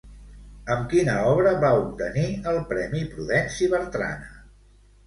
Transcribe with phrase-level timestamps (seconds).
[0.75, 4.35] Amb quina obra va obtenir el Premi Prudenci Bertrana?